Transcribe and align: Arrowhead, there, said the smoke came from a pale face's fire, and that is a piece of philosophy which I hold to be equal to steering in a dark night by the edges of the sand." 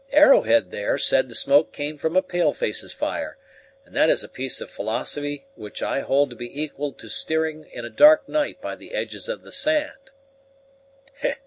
Arrowhead, 0.13 0.71
there, 0.71 0.97
said 0.97 1.29
the 1.29 1.35
smoke 1.35 1.71
came 1.71 1.95
from 1.95 2.15
a 2.17 2.23
pale 2.23 2.53
face's 2.53 2.91
fire, 2.91 3.37
and 3.85 3.95
that 3.95 4.09
is 4.09 4.23
a 4.23 4.27
piece 4.27 4.59
of 4.59 4.67
philosophy 4.71 5.45
which 5.53 5.83
I 5.83 5.99
hold 5.99 6.31
to 6.31 6.35
be 6.35 6.59
equal 6.59 6.91
to 6.93 7.07
steering 7.07 7.65
in 7.71 7.85
a 7.85 7.89
dark 7.91 8.27
night 8.27 8.59
by 8.61 8.75
the 8.75 8.95
edges 8.95 9.29
of 9.29 9.43
the 9.43 9.51
sand." 9.51 10.09